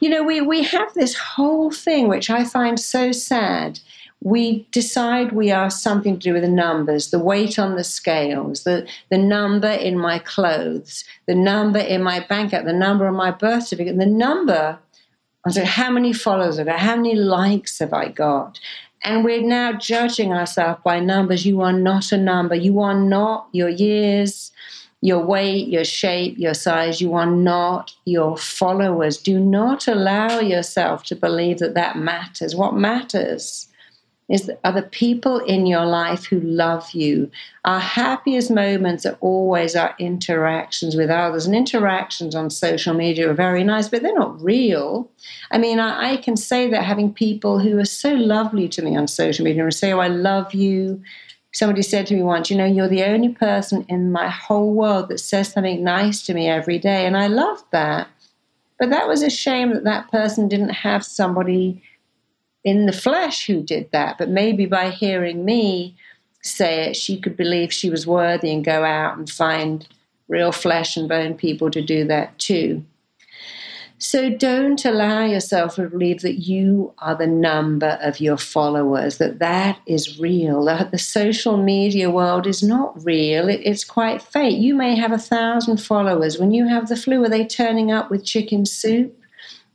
[0.00, 3.80] You know, we, we have this whole thing, which I find so sad.
[4.24, 8.62] We decide we are something to do with the numbers, the weight on the scales,
[8.62, 13.14] the, the number in my clothes, the number in my bank account, the number on
[13.14, 14.78] my birth certificate, the number
[15.44, 16.80] I said, how many followers have I got?
[16.80, 18.60] How many likes have I got?
[19.02, 21.44] And we're now judging ourselves by numbers.
[21.44, 22.54] You are not a number.
[22.54, 24.52] You are not your years,
[25.00, 27.00] your weight, your shape, your size.
[27.00, 29.18] You are not your followers.
[29.18, 32.54] Do not allow yourself to believe that that matters.
[32.54, 33.66] What matters
[34.28, 37.30] is that are the people in your life who love you.
[37.64, 41.44] Our happiest moments are always our interactions with others.
[41.44, 45.10] And interactions on social media are very nice, but they're not real.
[45.50, 48.96] I mean, I, I can say that having people who are so lovely to me
[48.96, 51.02] on social media and say, Oh, I love you.
[51.52, 55.08] Somebody said to me once, You know, you're the only person in my whole world
[55.08, 57.06] that says something nice to me every day.
[57.06, 58.08] And I loved that.
[58.78, 61.82] But that was a shame that that person didn't have somebody
[62.64, 65.96] in the flesh who did that, but maybe by hearing me
[66.42, 69.86] say it, she could believe she was worthy and go out and find
[70.28, 72.84] real flesh and bone people to do that too.
[73.98, 79.38] So don't allow yourself to believe that you are the number of your followers, that
[79.38, 84.58] that is real, that the social media world is not real, it, it's quite fake.
[84.58, 86.36] You may have a thousand followers.
[86.36, 89.16] When you have the flu, are they turning up with chicken soup?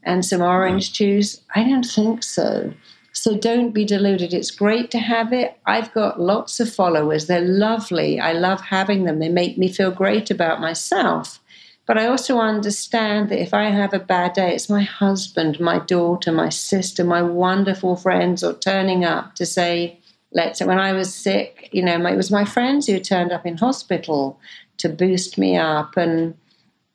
[0.08, 1.42] And some orange juice?
[1.54, 2.74] I don't think so.
[3.12, 4.34] So don't be deluded.
[4.34, 5.60] It's great to have it.
[5.66, 7.26] I've got lots of followers.
[7.26, 8.20] They're lovely.
[8.20, 9.20] I love having them.
[9.20, 11.40] They make me feel great about myself.
[11.88, 15.80] But I also understand that if I have a bad day, it's my husband, my
[15.80, 20.00] daughter, my sister, my wonderful friends are turning up to say,
[20.34, 23.58] let's when I was sick, you know, it was my friends who turned up in
[23.58, 24.40] hospital
[24.78, 26.36] to boost me up and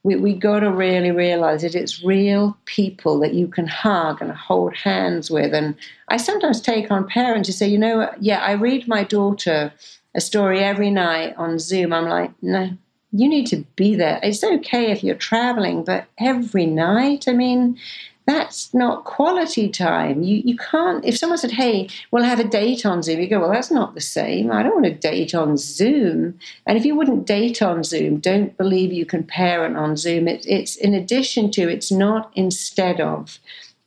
[0.05, 4.33] we, we got to really realize that it's real people that you can hug and
[4.33, 5.55] hold hands with.
[5.55, 5.77] And
[6.09, 9.73] I sometimes take on parents who say, you know, yeah, I read my daughter
[10.15, 11.93] a story every night on Zoom.
[11.93, 12.71] I'm like, no,
[13.13, 14.19] you need to be there.
[14.23, 17.79] It's okay if you're traveling, but every night, I mean,
[18.27, 20.23] that's not quality time.
[20.23, 21.05] You you can't.
[21.05, 23.95] If someone said, "Hey, we'll have a date on Zoom," you go, "Well, that's not
[23.95, 24.53] the same.
[24.53, 28.57] I don't want to date on Zoom." And if you wouldn't date on Zoom, don't
[28.57, 30.29] believe you can parent on Zoom.
[30.29, 31.69] It, it's in addition to.
[31.69, 33.41] It's not instead of.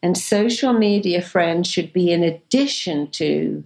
[0.04, 3.63] And social media friends should be in addition to,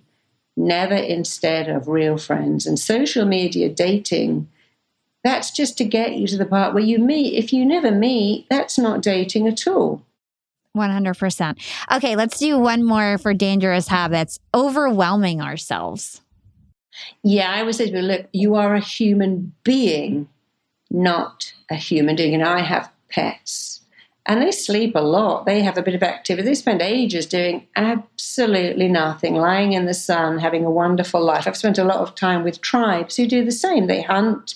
[0.55, 2.65] never instead of real friends.
[2.67, 4.47] And social media dating.
[5.21, 7.33] That's just to get you to the part where you meet.
[7.33, 10.01] If you never meet, that's not dating at all.
[10.75, 11.57] 100%.
[11.91, 16.21] Okay, let's do one more for dangerous habits overwhelming ourselves.
[17.23, 20.27] Yeah, I would say to people, look, you are a human being,
[20.91, 22.33] not a human being.
[22.33, 23.79] And I have pets
[24.29, 25.47] and they sleep a lot.
[25.47, 26.47] They have a bit of activity.
[26.47, 31.47] They spend ages doing absolutely nothing, lying in the sun, having a wonderful life.
[31.47, 33.87] I've spent a lot of time with tribes who do the same.
[33.87, 34.53] They hunt,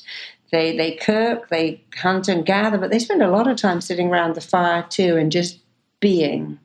[0.52, 4.10] they, they cook, they hunt and gather, but they spend a lot of time sitting
[4.10, 5.58] around the fire too and just
[6.03, 6.59] being.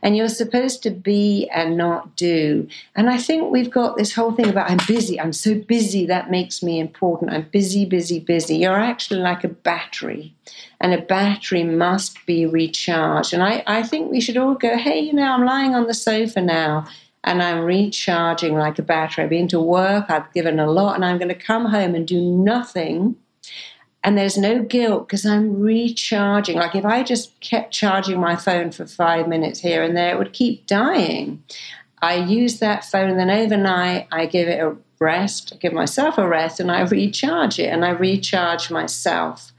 [0.00, 2.66] And you're supposed to be and not do.
[2.96, 6.30] And I think we've got this whole thing about I'm busy, I'm so busy, that
[6.30, 7.32] makes me important.
[7.32, 8.56] I'm busy, busy, busy.
[8.56, 10.34] You're actually like a battery,
[10.80, 13.34] and a battery must be recharged.
[13.34, 15.94] And I, I think we should all go, hey, you know, I'm lying on the
[15.94, 16.86] sofa now
[17.24, 19.24] and I'm recharging like a battery.
[19.24, 22.06] I've been to work, I've given a lot, and I'm going to come home and
[22.06, 23.16] do nothing
[24.04, 26.56] and there's no guilt because I'm recharging.
[26.56, 30.18] Like if I just kept charging my phone for five minutes here and there, it
[30.18, 31.42] would keep dying.
[32.00, 36.28] I use that phone, then overnight I give it a rest, I give myself a
[36.28, 39.52] rest, and I recharge it and I recharge myself.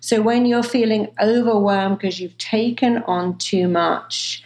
[0.00, 4.44] So when you're feeling overwhelmed because you've taken on too much,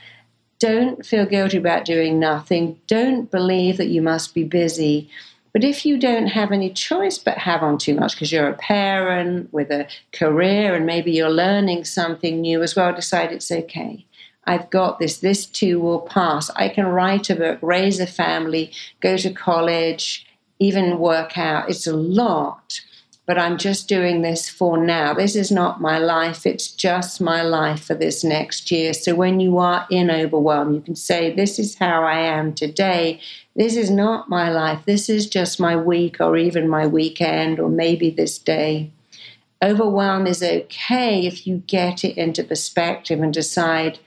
[0.61, 2.79] don't feel guilty about doing nothing.
[2.87, 5.11] Don't believe that you must be busy
[5.53, 8.55] but if you don't have any choice but have on too much because you're a
[8.55, 14.07] parent with a career and maybe you're learning something new as well, decide it's okay.
[14.45, 15.19] I've got this.
[15.19, 16.51] This too will pass.
[16.51, 20.27] I can write a book, raise a family, go to college,
[20.59, 21.69] even work out.
[21.69, 22.81] It's a lot
[23.31, 25.15] but I'm just doing this for now.
[25.15, 28.93] This is not my life, it's just my life for this next year.
[28.93, 33.21] So when you are in overwhelm, you can say, This is how I am today.
[33.61, 34.87] This is not my life.
[34.87, 38.91] This is just my week or even my weekend or maybe this day.
[39.63, 43.99] Overwhelm is okay if you get it into perspective and decide,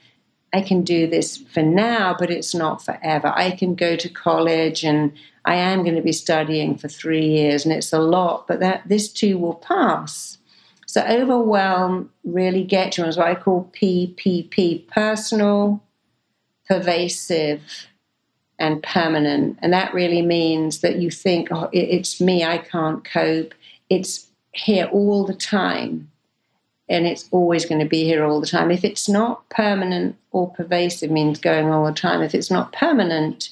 [0.52, 3.32] I can do this for now, but it's not forever.
[3.36, 5.12] I can go to college and
[5.44, 8.82] I am going to be studying for three years, and it's a lot, but that
[8.88, 10.38] this too will pass.
[10.88, 13.04] So overwhelm really gets you.
[13.04, 15.80] Is what I call PPP: personal,
[16.66, 17.60] pervasive,
[18.58, 19.58] and permanent.
[19.62, 22.44] And that really means that you think, "Oh, it's me.
[22.44, 23.54] I can't cope."
[23.90, 26.10] It's here all the time,
[26.88, 28.70] and it's always going to be here all the time.
[28.70, 32.22] If it's not permanent or pervasive, means going all the time.
[32.22, 33.50] If it's not permanent,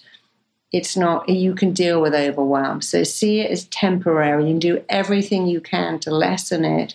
[0.72, 5.46] it's not you can deal with overwhelm so see it as temporary and do everything
[5.46, 6.94] you can to lessen it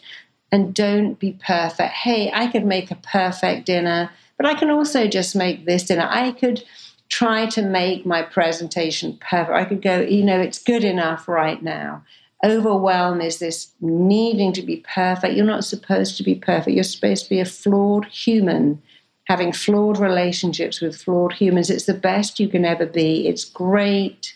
[0.52, 5.08] and don't be perfect hey i could make a perfect dinner but i can also
[5.08, 6.64] just make this dinner i could
[7.10, 11.64] try to make my presentation perfect i could go you know it's good enough right
[11.64, 12.04] now
[12.46, 17.24] overwhelm is this needing to be perfect you're not supposed to be perfect you're supposed
[17.24, 18.82] to be a flawed human
[19.28, 21.70] having flawed relationships with flawed humans.
[21.70, 23.28] It's the best you can ever be.
[23.28, 24.36] It's great.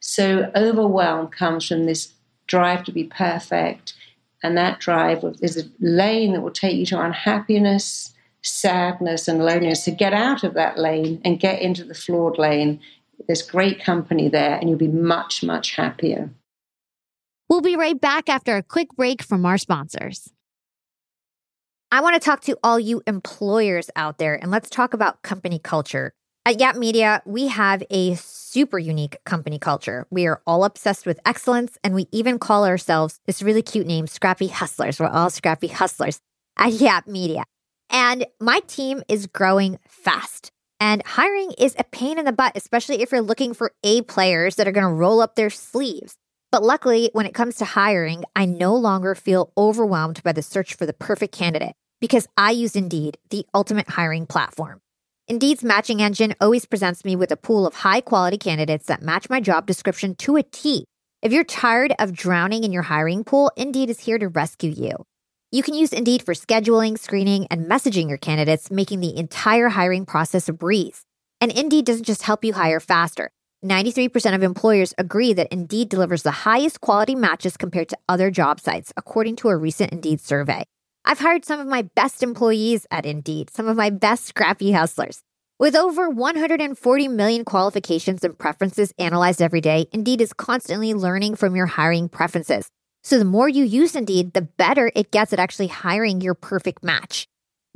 [0.00, 2.12] So, overwhelm comes from this
[2.46, 3.94] drive to be perfect.
[4.42, 8.11] And that drive is a lane that will take you to unhappiness,
[8.42, 9.84] sadness, and loneliness.
[9.84, 12.80] So get out of that lane and get into the flawed lane,
[13.26, 16.30] there's great company there, and you'll be much, much happier.
[17.48, 20.32] We'll be right back after a quick break from our sponsors.
[21.92, 25.58] I want to talk to all you employers out there and let's talk about company
[25.58, 26.14] culture.
[26.46, 30.06] At Yap Media, we have a super unique company culture.
[30.10, 34.06] We are all obsessed with excellence and we even call ourselves this really cute name,
[34.06, 34.98] Scrappy Hustlers.
[34.98, 36.20] We're all Scrappy Hustlers
[36.56, 37.44] at Yap Media.
[37.92, 40.50] And my team is growing fast.
[40.80, 44.56] And hiring is a pain in the butt, especially if you're looking for A players
[44.56, 46.16] that are going to roll up their sleeves.
[46.50, 50.74] But luckily, when it comes to hiring, I no longer feel overwhelmed by the search
[50.74, 54.80] for the perfect candidate because I use Indeed, the ultimate hiring platform.
[55.28, 59.30] Indeed's matching engine always presents me with a pool of high quality candidates that match
[59.30, 60.84] my job description to a T.
[61.22, 65.06] If you're tired of drowning in your hiring pool, Indeed is here to rescue you.
[65.52, 70.06] You can use Indeed for scheduling, screening, and messaging your candidates, making the entire hiring
[70.06, 71.04] process a breeze.
[71.42, 73.30] And Indeed doesn't just help you hire faster,
[73.62, 78.60] 93% of employers agree that Indeed delivers the highest quality matches compared to other job
[78.60, 80.64] sites, according to a recent Indeed survey.
[81.04, 85.20] I've hired some of my best employees at Indeed, some of my best scrappy hustlers.
[85.60, 91.54] With over 140 million qualifications and preferences analyzed every day, Indeed is constantly learning from
[91.54, 92.68] your hiring preferences.
[93.04, 96.82] So the more you use Indeed, the better it gets at actually hiring your perfect
[96.84, 97.28] match.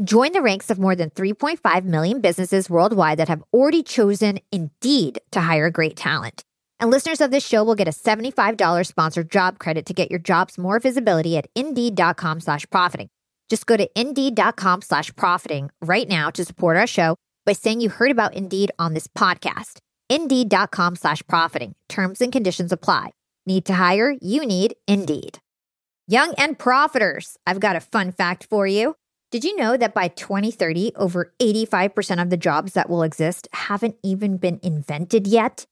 [0.03, 5.21] Join the ranks of more than 3.5 million businesses worldwide that have already chosen Indeed
[5.33, 6.45] to hire great talent.
[6.79, 10.19] And listeners of this show will get a $75 sponsored job credit to get your
[10.19, 13.09] jobs more visibility at indeed.com slash profiting.
[13.49, 17.17] Just go to indeed.com slash profiting right now to support our show
[17.47, 19.79] by saying you heard about Indeed on this podcast.
[20.11, 21.75] Indeed.com slash profiting.
[21.89, 23.16] Terms and conditions apply.
[23.47, 24.17] Need to hire?
[24.21, 25.39] You need Indeed.
[26.09, 28.97] Young and profiters, I've got a fun fact for you.
[29.31, 33.97] Did you know that by 2030, over 85% of the jobs that will exist haven't
[34.03, 35.65] even been invented yet?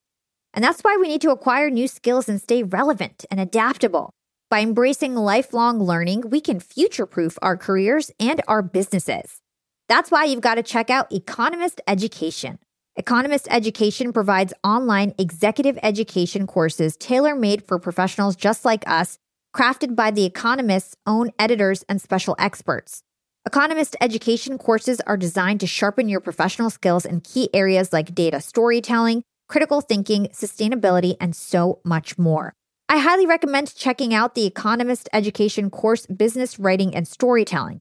[0.52, 4.10] And that's why we need to acquire new skills and stay relevant and adaptable.
[4.50, 9.40] By embracing lifelong learning, we can future proof our careers and our businesses.
[9.88, 12.58] That's why you've got to check out Economist Education.
[12.96, 19.18] Economist Education provides online executive education courses tailor made for professionals just like us,
[19.52, 23.02] crafted by The Economist's own editors and special experts.
[23.44, 28.40] Economist education courses are designed to sharpen your professional skills in key areas like data
[28.40, 32.52] storytelling, critical thinking, sustainability, and so much more.
[32.88, 37.80] I highly recommend checking out the Economist education course, Business Writing and Storytelling.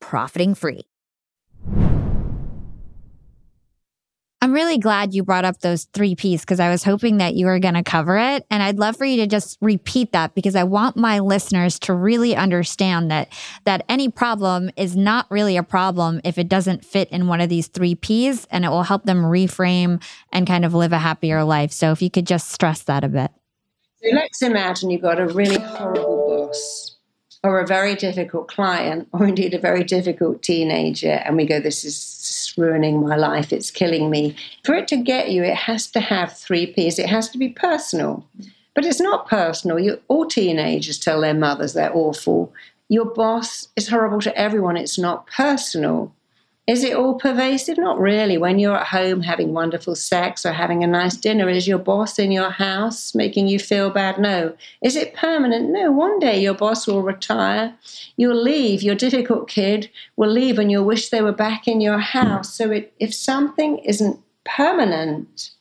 [0.11, 0.81] profiting free.
[4.41, 7.45] I'm really glad you brought up those three P's because I was hoping that you
[7.45, 8.45] were going to cover it.
[8.51, 11.93] And I'd love for you to just repeat that because I want my listeners to
[11.93, 13.31] really understand that
[13.63, 17.47] that any problem is not really a problem if it doesn't fit in one of
[17.47, 20.03] these three P's and it will help them reframe
[20.33, 21.71] and kind of live a happier life.
[21.71, 23.31] So if you could just stress that a bit.
[24.03, 26.90] So let's imagine you've got a really horrible boss
[27.43, 31.83] or a very difficult client or indeed a very difficult teenager and we go this
[31.83, 33.51] is ruining my life.
[33.51, 34.35] It's killing me.
[34.63, 36.99] For it to get you it has to have three p's.
[36.99, 38.25] It has to be personal.
[38.73, 39.79] But it's not personal.
[39.79, 42.53] You all teenagers tell their mothers they're awful.
[42.89, 46.13] Your boss is horrible to everyone, it's not personal.
[46.67, 47.77] Is it all pervasive?
[47.77, 48.37] Not really.
[48.37, 52.19] When you're at home having wonderful sex or having a nice dinner, is your boss
[52.19, 54.19] in your house making you feel bad?
[54.19, 54.55] No.
[54.81, 55.69] Is it permanent?
[55.69, 55.91] No.
[55.91, 57.75] One day your boss will retire.
[58.15, 58.83] You'll leave.
[58.83, 62.53] Your difficult kid will leave and you'll wish they were back in your house.
[62.53, 65.51] So it, if something isn't permanent,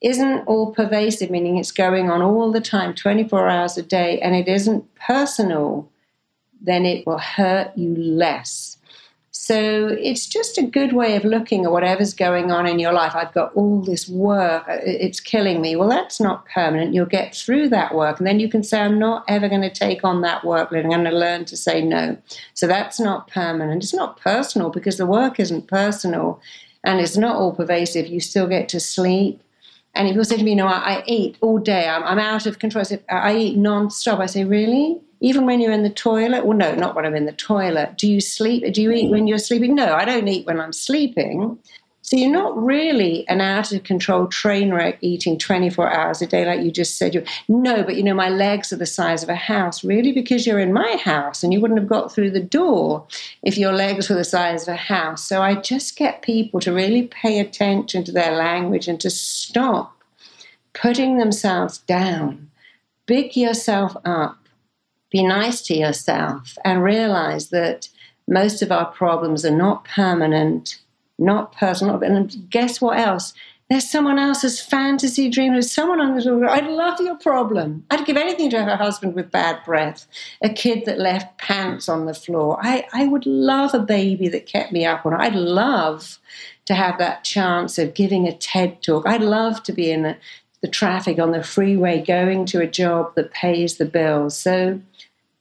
[0.00, 4.36] isn't all pervasive, meaning it's going on all the time, 24 hours a day, and
[4.36, 5.90] it isn't personal,
[6.60, 8.77] then it will hurt you less.
[9.48, 13.14] So it's just a good way of looking at whatever's going on in your life.
[13.14, 15.74] I've got all this work, uh, it's killing me.
[15.74, 16.92] Well, that's not permanent.
[16.92, 18.18] You'll get through that work.
[18.18, 20.68] And then you can say, I'm not ever going to take on that work.
[20.70, 22.18] I'm going to learn to say no.
[22.52, 23.82] So that's not permanent.
[23.82, 26.42] It's not personal because the work isn't personal
[26.84, 28.06] and it's not all pervasive.
[28.06, 29.42] You still get to sleep.
[29.94, 31.88] And if people say to me, No, I, I eat all day.
[31.88, 32.80] I'm, I'm out of control.
[32.80, 34.20] I, say, I eat non-stop.
[34.20, 35.00] I say, Really?
[35.20, 36.46] Even when you're in the toilet?
[36.46, 37.96] Well no not when i'm in the toilet.
[37.96, 38.72] Do you sleep?
[38.72, 39.74] Do you eat when you're sleeping?
[39.74, 41.58] No i don't eat when i'm sleeping.
[42.08, 46.46] So you're not really an out of control train wreck eating 24 hours a day
[46.46, 49.28] like you just said you no but you know my legs are the size of
[49.28, 49.84] a house.
[49.84, 50.12] Really?
[50.12, 53.06] Because you're in my house and you wouldn't have got through the door
[53.42, 55.22] if your legs were the size of a house.
[55.22, 59.94] So i just get people to really pay attention to their language and to stop
[60.72, 62.50] putting themselves down.
[63.04, 64.47] Big yourself up
[65.10, 67.88] be nice to yourself and realize that
[68.26, 70.78] most of our problems are not permanent,
[71.18, 72.02] not personal.
[72.02, 73.32] And guess what else?
[73.70, 75.52] There's someone else's fantasy dream.
[75.52, 76.48] There's someone on the.
[76.50, 77.84] I'd love your problem.
[77.90, 80.06] I'd give anything to have a husband with bad breath,
[80.42, 82.58] a kid that left pants on the floor.
[82.62, 85.12] I, I would love a baby that kept me up on.
[85.12, 86.18] I'd love
[86.64, 89.06] to have that chance of giving a TED talk.
[89.06, 90.16] I'd love to be in the,
[90.62, 94.34] the traffic on the freeway going to a job that pays the bills.
[94.38, 94.80] So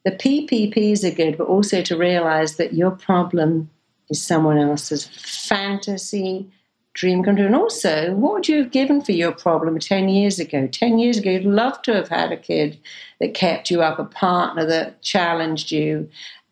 [0.07, 3.69] the PPPs are good, but also to realize that your problem
[4.09, 6.49] is someone else's fantasy,
[6.93, 7.45] dream come true.
[7.45, 10.65] And also, what would you have given for your problem 10 years ago?
[10.65, 12.79] 10 years ago, you'd love to have had a kid
[13.19, 16.09] that kept you up, a partner that challenged you,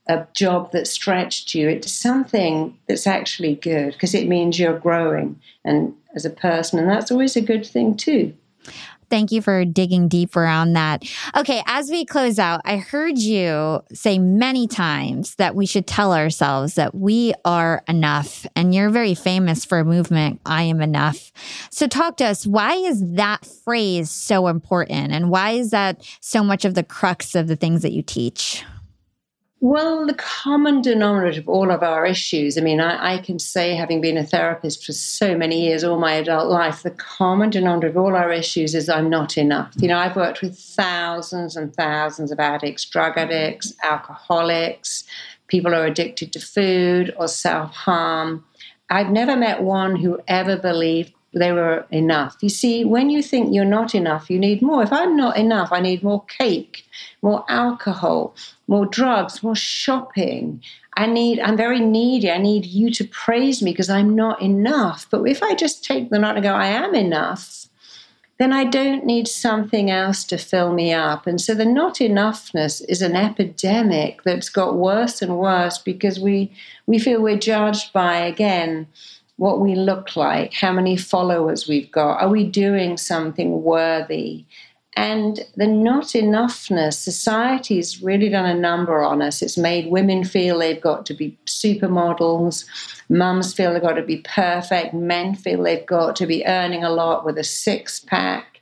[0.10, 1.70] a job that stretched you.
[1.70, 6.90] It's something that's actually good because it means you're growing and as a person, and
[6.90, 8.34] that's always a good thing too.
[9.10, 11.04] Thank you for digging deep around that.
[11.36, 16.14] Okay, as we close out, I heard you say many times that we should tell
[16.14, 18.46] ourselves that we are enough.
[18.56, 21.32] And you're very famous for a movement, I am enough.
[21.70, 22.46] So, talk to us.
[22.46, 25.12] Why is that phrase so important?
[25.12, 28.64] And why is that so much of the crux of the things that you teach?
[29.68, 33.74] Well, the common denominator of all of our issues, I mean, I, I, can say,
[33.74, 37.88] having been a therapist for so many years, all my adult life, the common denominator
[37.88, 39.74] of all our issues is I'm not enough.
[39.78, 45.04] You know, I've worked with thousands and thousands of addicts, drug addicts, alcoholics,
[45.48, 48.46] people who are addicted to food or self harm.
[48.92, 52.38] I've never met one who ever believed they were enough.
[52.42, 54.84] You see, when you think you're not enough, you need more.
[54.84, 56.86] If I'm not enough, I need more cake,
[57.22, 58.36] more alcohol,
[58.68, 60.62] more drugs, more shopping.
[60.96, 62.32] I need, I'm very needy.
[62.32, 65.08] I need you to praise me because I'm not enough.
[65.12, 67.68] But if I just take the night and go, I am enough,
[68.38, 71.28] then I don't need something else to fill me up.
[71.28, 76.52] And so the not enoughness is an epidemic that's got worse and worse because we,
[76.86, 78.88] we feel we're judged by, again,
[79.38, 84.46] what we look like, how many followers we've got, are we doing something worthy?
[84.98, 89.42] And the not enoughness, society's really done a number on us.
[89.42, 92.66] It's made women feel they've got to be supermodels,
[93.10, 96.90] mums feel they've got to be perfect, men feel they've got to be earning a
[96.90, 98.55] lot with a six pack.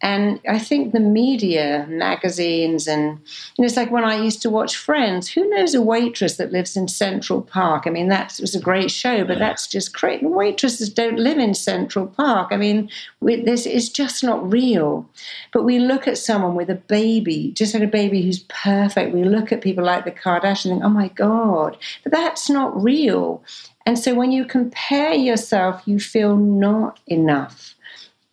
[0.00, 3.20] And I think the media, magazines, and,
[3.58, 5.28] it's like when I used to watch Friends.
[5.28, 7.84] Who knows a waitress that lives in Central Park?
[7.86, 10.22] I mean, that was a great show, but that's just great.
[10.22, 12.48] Waitresses don't live in Central Park.
[12.52, 12.88] I mean,
[13.20, 15.04] we, this is just not real.
[15.52, 19.12] But we look at someone with a baby, just had a baby who's perfect.
[19.12, 22.80] We look at people like the Kardashians and think, oh my God, but that's not
[22.80, 23.42] real.
[23.86, 27.74] And so when you compare yourself, you feel not enough.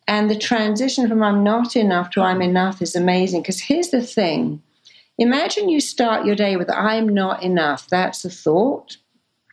[0.07, 3.41] And the transition from I'm not enough to I'm enough is amazing.
[3.41, 4.61] Because here's the thing
[5.17, 7.87] imagine you start your day with I'm not enough.
[7.87, 8.97] That's a thought.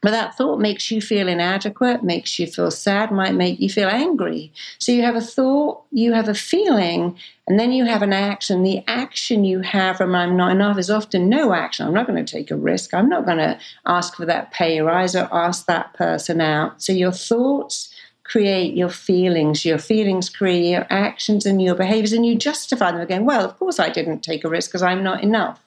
[0.02, 3.88] But that thought makes you feel inadequate, makes you feel sad, might make you feel
[3.88, 4.52] angry.
[4.80, 8.64] So you have a thought, you have a feeling, and then you have an action.
[8.64, 11.86] The action you have from I'm not enough is often no action.
[11.86, 12.92] I'm not going to take a risk.
[12.92, 16.82] I'm not going to ask for that pay rise or ask that person out.
[16.82, 17.91] So your thoughts,
[18.32, 19.62] create your feelings.
[19.64, 23.26] Your feelings create your actions and your behaviors, and you justify them again.
[23.26, 25.60] Well, of course, I didn't take a risk because I'm not enough.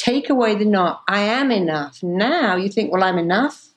[0.00, 2.02] take away the not, I am enough.
[2.02, 3.68] Now you think, well, I'm enough.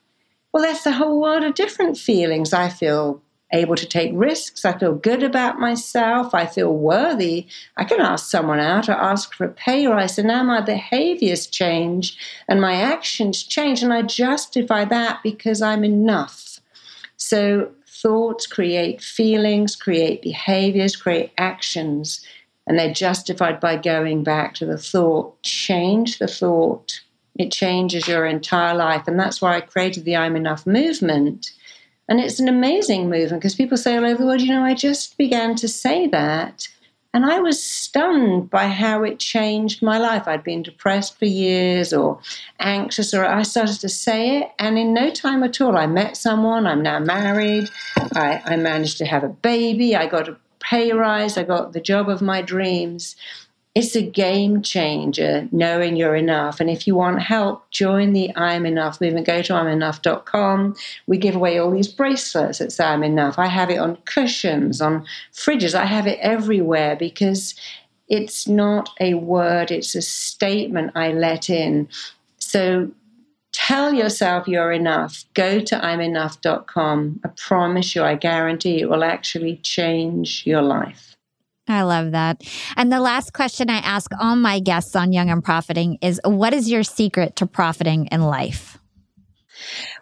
[0.52, 2.52] Well, that's a whole world of different feelings.
[2.52, 3.20] I feel
[3.52, 4.64] able to take risks.
[4.64, 6.34] I feel good about myself.
[6.34, 7.46] I feel worthy.
[7.76, 10.18] I can ask someone out or ask for a pay rise.
[10.18, 12.16] And now my behaviors change
[12.48, 13.82] and my actions change.
[13.82, 16.58] And I justify that because I'm enough.
[17.16, 17.70] So
[18.04, 22.24] thoughts create feelings, create behaviors, create actions.
[22.66, 25.42] And they're justified by going back to the thought.
[25.42, 27.00] Change the thought.
[27.36, 29.08] It changes your entire life.
[29.08, 31.50] And that's why I created the I'm Enough movement
[32.08, 34.74] and it's an amazing movement because people say all over the world, you know, I
[34.74, 36.68] just began to say that.
[37.14, 40.26] And I was stunned by how it changed my life.
[40.26, 42.18] I'd been depressed for years or
[42.58, 44.50] anxious, or I started to say it.
[44.58, 46.66] And in no time at all, I met someone.
[46.66, 47.68] I'm now married.
[48.16, 49.94] I, I managed to have a baby.
[49.94, 51.38] I got a pay rise.
[51.38, 53.14] I got the job of my dreams
[53.74, 56.60] it's a game changer knowing you're enough.
[56.60, 59.26] And if you want help, join the I'm Enough movement.
[59.26, 60.76] Go to I'mEnough.com.
[61.08, 63.36] We give away all these bracelets say I'm Enough.
[63.38, 65.74] I have it on cushions, on fridges.
[65.74, 67.56] I have it everywhere because
[68.08, 71.88] it's not a word, it's a statement I let in.
[72.38, 72.92] So
[73.52, 75.24] tell yourself you're enough.
[75.34, 77.20] Go to I'mEnough.com.
[77.24, 81.13] I promise you, I guarantee it will actually change your life.
[81.66, 82.42] I love that.
[82.76, 86.52] And the last question I ask all my guests on Young and Profiting is what
[86.52, 88.78] is your secret to profiting in life?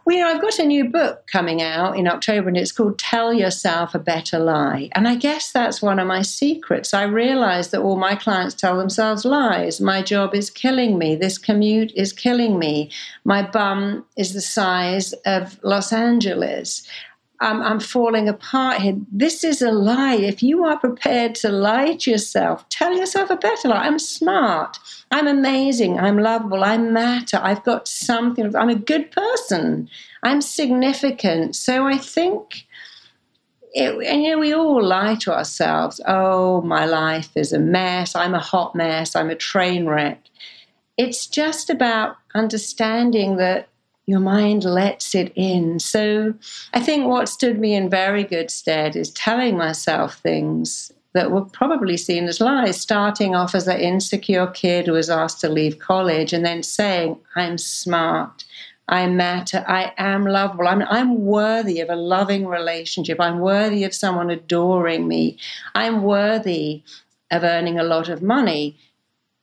[0.04, 2.98] Well, you know, I've got a new book coming out in October and it's called
[2.98, 4.90] Tell Yourself a Better Lie.
[4.94, 6.92] And I guess that's one of my secrets.
[6.92, 9.80] I realize that all my clients tell themselves lies.
[9.80, 11.14] My job is killing me.
[11.14, 12.90] This commute is killing me.
[13.24, 16.86] My bum is the size of Los Angeles.
[17.42, 18.96] I'm, I'm falling apart here.
[19.10, 20.14] This is a lie.
[20.14, 23.84] If you are prepared to lie to yourself, tell yourself a better lie.
[23.84, 24.78] I'm smart.
[25.10, 25.98] I'm amazing.
[25.98, 26.62] I'm lovable.
[26.62, 27.40] I matter.
[27.42, 28.54] I've got something.
[28.54, 29.90] I'm a good person.
[30.22, 31.56] I'm significant.
[31.56, 32.66] So I think.
[33.74, 36.00] It, and you know, we all lie to ourselves.
[36.06, 38.14] Oh, my life is a mess.
[38.14, 39.16] I'm a hot mess.
[39.16, 40.22] I'm a train wreck.
[40.98, 43.68] It's just about understanding that
[44.06, 45.78] your mind lets it in.
[45.78, 46.34] So
[46.74, 51.44] I think what stood me in very good stead is telling myself things that were
[51.44, 55.78] probably seen as lies, starting off as an insecure kid who was asked to leave
[55.78, 58.44] college and then saying, I'm smart.
[58.88, 59.64] I matter.
[59.68, 60.66] I am lovable.
[60.66, 63.20] I'm, I'm worthy of a loving relationship.
[63.20, 65.38] I'm worthy of someone adoring me.
[65.74, 66.82] I'm worthy
[67.30, 68.78] of earning a lot of money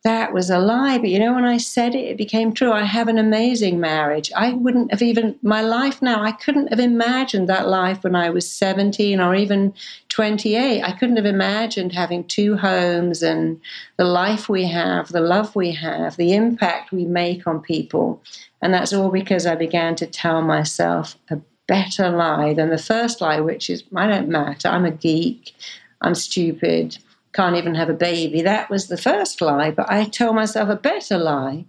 [0.04, 0.98] that was a lie.
[0.98, 2.72] But you know, when I said it, it became true.
[2.72, 4.32] I have an amazing marriage.
[4.36, 8.30] I wouldn't have even, my life now, I couldn't have imagined that life when I
[8.30, 9.74] was 17 or even
[10.08, 10.82] 28.
[10.82, 13.60] I couldn't have imagined having two homes and
[13.98, 18.22] the life we have, the love we have, the impact we make on people.
[18.62, 23.20] And that's all because I began to tell myself a better lie than the first
[23.20, 24.70] lie, which is, I don't matter.
[24.70, 25.54] I'm a geek.
[26.02, 26.98] I'm stupid
[27.34, 28.42] can't even have a baby.
[28.42, 31.66] That was the first lie, but I told myself a better lie,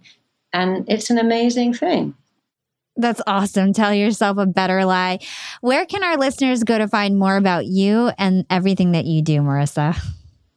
[0.53, 2.15] and it's an amazing thing.
[2.97, 3.73] That's awesome.
[3.73, 5.19] Tell yourself a better lie.
[5.61, 9.39] Where can our listeners go to find more about you and everything that you do,
[9.41, 9.97] Marisa?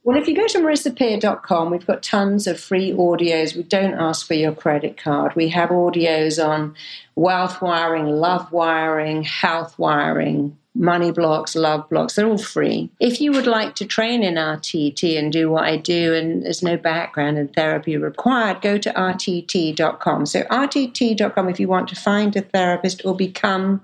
[0.05, 3.55] Well, if you go to marisapeer.com, we've got tons of free audios.
[3.55, 5.35] We don't ask for your credit card.
[5.35, 6.75] We have audios on
[7.15, 12.91] wealth wiring, love wiring, health wiring, money blocks, love blocks, they're all free.
[12.99, 16.61] If you would like to train in RTT and do what I do, and there's
[16.61, 20.27] no background in therapy required, go to RTT.com.
[20.27, 23.81] So, RTT.com if you want to find a therapist or become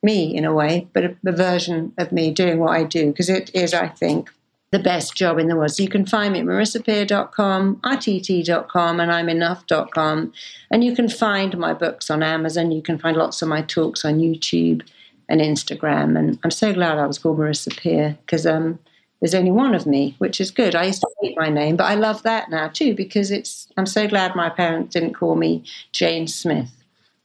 [0.00, 3.28] me in a way, but a, a version of me doing what I do, because
[3.28, 4.30] it is, I think,
[4.70, 5.70] the best job in the world.
[5.70, 10.32] So you can find me at marisapeer.com, rtt.com, and I'm enough.com.
[10.70, 12.70] And you can find my books on Amazon.
[12.70, 14.86] You can find lots of my talks on YouTube
[15.28, 16.18] and Instagram.
[16.18, 18.78] And I'm so glad I was called Marisa Peer because um,
[19.20, 20.74] there's only one of me, which is good.
[20.74, 23.68] I used to hate my name, but I love that now too because it's.
[23.76, 26.70] I'm so glad my parents didn't call me Jane Smith.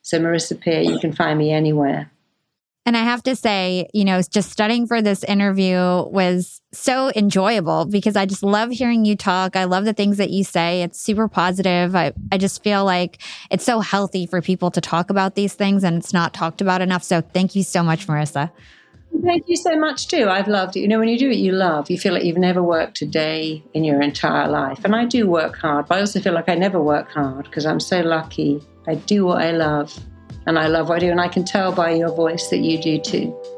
[0.02, 2.10] So Marisa Peer, you can find me anywhere.
[2.86, 7.86] And I have to say, you know, just studying for this interview was so enjoyable
[7.86, 9.56] because I just love hearing you talk.
[9.56, 10.82] I love the things that you say.
[10.82, 11.96] It's super positive.
[11.96, 15.86] I, I just feel like it's so healthy for people to talk about these things
[15.86, 17.04] and it's not talked about enough.
[17.04, 18.52] So thank you so much, Marisa.
[19.24, 20.28] Thank you so much too.
[20.28, 20.82] I've loved it.
[20.82, 23.06] You know, when you do what you love, you feel like you've never worked a
[23.06, 24.84] day in your entire life.
[24.84, 27.66] And I do work hard, but I also feel like I never work hard because
[27.66, 28.62] I'm so lucky.
[28.88, 29.98] I do what I love
[30.46, 33.53] and I love do, and I can tell by your voice that you do too.